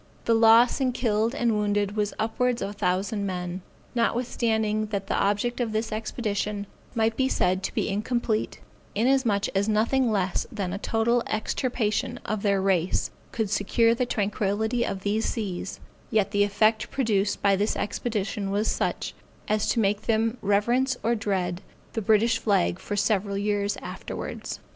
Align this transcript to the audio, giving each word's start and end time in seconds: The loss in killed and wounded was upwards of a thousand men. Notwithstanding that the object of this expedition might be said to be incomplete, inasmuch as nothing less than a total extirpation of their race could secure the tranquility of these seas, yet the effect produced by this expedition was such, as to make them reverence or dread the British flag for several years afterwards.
The 0.25 0.33
loss 0.33 0.81
in 0.81 0.93
killed 0.93 1.35
and 1.35 1.55
wounded 1.55 1.95
was 1.95 2.11
upwards 2.17 2.63
of 2.63 2.71
a 2.71 2.73
thousand 2.73 3.23
men. 3.27 3.61
Notwithstanding 3.93 4.87
that 4.87 5.05
the 5.05 5.13
object 5.15 5.59
of 5.61 5.73
this 5.73 5.91
expedition 5.91 6.65
might 6.95 7.15
be 7.15 7.27
said 7.29 7.61
to 7.61 7.73
be 7.75 7.87
incomplete, 7.87 8.61
inasmuch 8.95 9.45
as 9.49 9.69
nothing 9.69 10.09
less 10.11 10.47
than 10.51 10.73
a 10.73 10.79
total 10.79 11.21
extirpation 11.27 12.17
of 12.25 12.41
their 12.41 12.59
race 12.59 13.11
could 13.31 13.51
secure 13.51 13.93
the 13.93 14.07
tranquility 14.07 14.83
of 14.83 15.01
these 15.01 15.25
seas, 15.25 15.79
yet 16.09 16.31
the 16.31 16.43
effect 16.43 16.89
produced 16.89 17.43
by 17.43 17.55
this 17.55 17.75
expedition 17.75 18.49
was 18.49 18.67
such, 18.67 19.13
as 19.47 19.67
to 19.69 19.79
make 19.79 20.01
them 20.07 20.39
reverence 20.41 20.97
or 21.03 21.13
dread 21.13 21.61
the 21.93 22.01
British 22.01 22.39
flag 22.39 22.79
for 22.79 22.95
several 22.95 23.37
years 23.37 23.77
afterwards. 23.83 24.61